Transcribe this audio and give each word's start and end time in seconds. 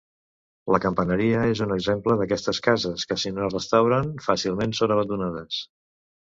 La 0.75 0.77
Campaneria 0.85 1.43
és 1.55 1.61
un 1.65 1.73
exemple 1.75 2.15
d'aquestes 2.21 2.61
cases, 2.69 3.05
que 3.11 3.19
si 3.25 3.33
no 3.37 3.45
es 3.49 3.53
restauren, 3.57 4.11
fàcilment 4.31 4.75
són 4.81 4.97
abandonades. 4.97 5.63